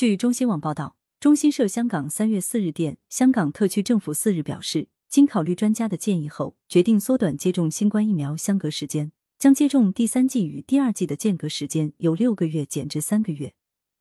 [0.00, 13.52] 据中新网报道，中新社香港三月四日电，香港特区政府四日表示，经考虑专家的建议后，决定缩短接种新冠疫苗相隔时间，将接种第三剂与第二剂的间隔时间由六个月减至三个月。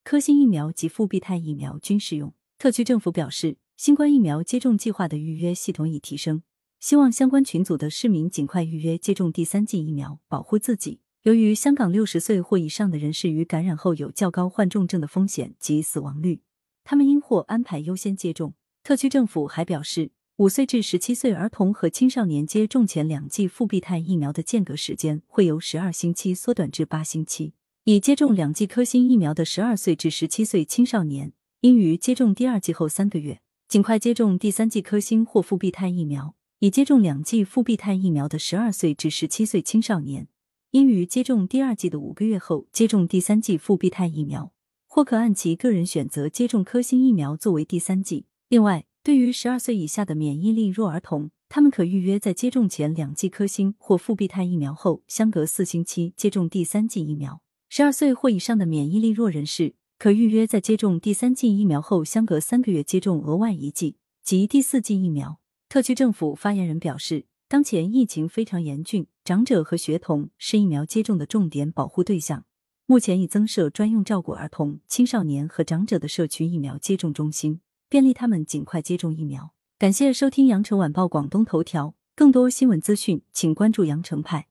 [0.05, 2.33] 科兴疫苗及复必泰疫苗均适用。
[2.57, 6.43] 特区政府表示，新冠疫苗接种计划的预约系统已提升，
[6.79, 11.01] 希望相关群组的市民尽快预约接种第三剂疫苗，保护自己。
[11.23, 16.39] 由于香港六十岁或以上的人士与感染后有较高患重症的风险及死亡率，
[16.85, 18.53] 他们应获安排优先接种。
[18.83, 27.51] 特区政府还表示，五岁至十七岁儿童和青少年接种前两剂复必泰疫苗的间隔时间会由十二星期缩短至八星期。
[27.83, 36.33] 已接种两剂科兴疫苗的十二岁至十七岁青少年，应于接种第二剂后三个月尽快接种第三剂科兴或复必泰疫苗。
[36.59, 40.29] 已接种两剂复必泰疫苗的十二岁至十七岁青少年。
[40.71, 44.51] 应于接种第二剂的五个月后接种第三剂复必泰疫苗，
[44.87, 48.27] 或可按其个人选择接种科兴疫苗作为第三剂。
[48.49, 57.41] 另外，对于十二岁以下的免疫力弱儿童，他们可预约在接种前两剂科兴或复必泰疫苗后，相隔四星期接种第三剂疫苗。
[57.67, 65.39] 十二岁或以上的免疫力弱人士，可预约在接种第三剂疫苗后，相隔三个月接种额外一剂及第四剂疫苗。
[65.67, 67.25] 特区政府发言人表示。
[67.51, 72.45] 当前疫情非常严峻，长者和学童是疫苗接种的重点保护对象。
[72.87, 79.53] 目前已增设专用照顾儿童、青少年和长者的社区疫苗接种中心，便利他们尽快接种疫苗。
[79.77, 84.48] 感谢收听羊城晚报广东头条，更多新闻资讯，请关注羊城派。